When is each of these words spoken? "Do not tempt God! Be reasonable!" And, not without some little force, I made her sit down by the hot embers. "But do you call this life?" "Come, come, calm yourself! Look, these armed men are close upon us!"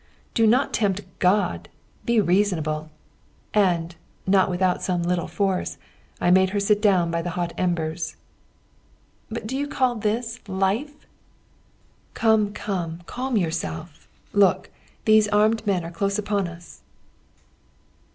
"Do 0.33 0.47
not 0.47 0.73
tempt 0.73 1.01
God! 1.19 1.69
Be 2.07 2.19
reasonable!" 2.19 2.89
And, 3.53 3.95
not 4.25 4.49
without 4.49 4.81
some 4.81 5.03
little 5.03 5.27
force, 5.27 5.77
I 6.19 6.31
made 6.31 6.49
her 6.49 6.59
sit 6.59 6.81
down 6.81 7.11
by 7.11 7.21
the 7.21 7.29
hot 7.37 7.53
embers. 7.55 8.15
"But 9.29 9.45
do 9.45 9.55
you 9.55 9.67
call 9.67 9.93
this 9.93 10.39
life?" 10.47 11.05
"Come, 12.15 12.51
come, 12.51 13.03
calm 13.05 13.37
yourself! 13.37 14.07
Look, 14.33 14.71
these 15.05 15.27
armed 15.27 15.67
men 15.67 15.85
are 15.85 15.91
close 15.91 16.17
upon 16.17 16.47
us!" 16.47 16.81